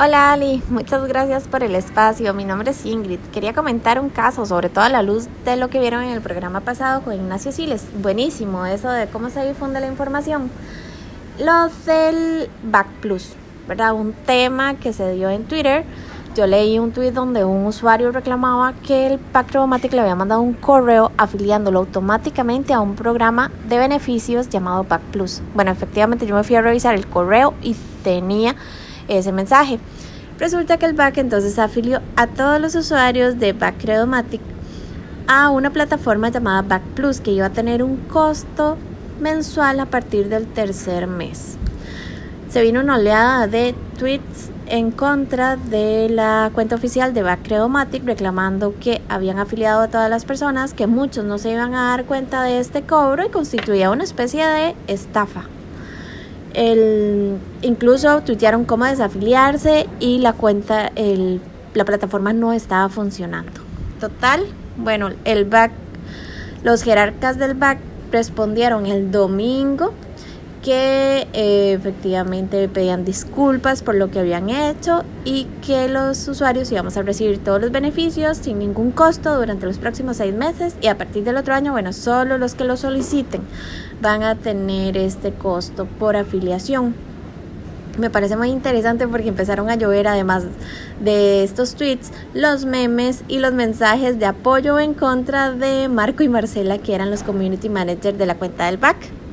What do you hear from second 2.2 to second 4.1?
Mi nombre es Ingrid. Quería comentar un